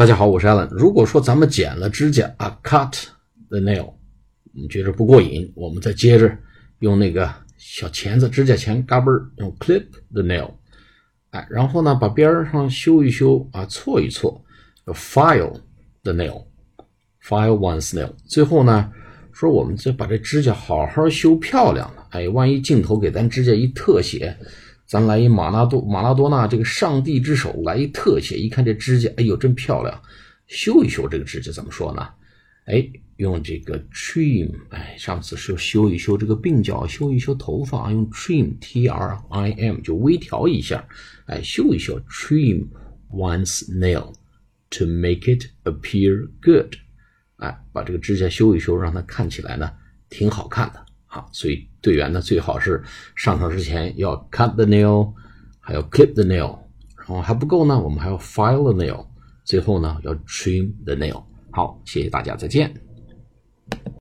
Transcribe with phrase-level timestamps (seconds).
[0.00, 0.66] 大家好，我是 Allen。
[0.70, 3.04] 如果说咱们剪了指甲啊，cut
[3.50, 3.92] the nail，
[4.50, 6.34] 你觉着不过瘾，我们再接着
[6.78, 10.52] 用那个小钳子，指甲钳嘎嘣儿，用 clip the nail，
[11.32, 14.42] 哎，然后呢把边上修一修啊，错一错
[14.86, 15.60] ，file
[16.02, 18.08] the nail，file one's nail。
[18.26, 18.90] 最后呢，
[19.34, 24.34] 说我们再把这指甲好好修漂亮了，哎，万一镜头给咱指甲一特写。
[24.90, 30.02] 咱来一马拉多马拉多纳这个上帝之手来一特写，一看这指甲，哎呦真漂亮！
[30.48, 32.04] 修一修这个指甲怎么说呢？
[32.64, 40.84] 哎，用这个 trim，哎，上次说修一修这个鬓角，修一修头发，用 trim，t r i m 就微调一下，
[41.26, 42.66] 哎，修一修 trim
[43.12, 44.12] one's nail
[44.70, 46.74] to make it appear good，
[47.36, 49.70] 哎，把这个指甲修一修，让它看起来呢
[50.08, 50.84] 挺好看的。
[51.12, 52.80] 好，所以队员呢最好是
[53.16, 55.12] 上场之前要 cut the nail，
[55.58, 56.56] 还要 clip the nail，
[56.96, 59.04] 然后还不够呢，我们还要 file the nail，
[59.42, 61.24] 最后呢要 trim the nail。
[61.50, 62.72] 好，谢谢大家，再见。